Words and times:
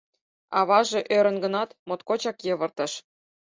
Аваже 0.59 0.99
ӧрын 1.17 1.37
гынат, 1.43 1.69
моткочак 1.87 2.37
йывыртыш. 2.45 2.91